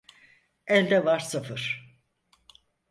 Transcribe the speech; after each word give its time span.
Elde 0.65 1.05
var 1.05 1.19
sıfır. 1.19 1.87